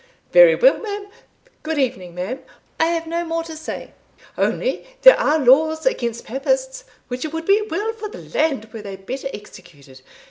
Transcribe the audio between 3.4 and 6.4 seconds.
to say only there are laws against